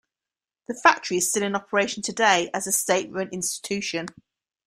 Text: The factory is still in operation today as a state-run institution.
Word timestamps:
The 0.67 0.73
factory 0.73 1.17
is 1.17 1.29
still 1.29 1.43
in 1.43 1.55
operation 1.55 2.01
today 2.01 2.49
as 2.55 2.65
a 2.65 2.71
state-run 2.71 3.29
institution. 3.29 4.07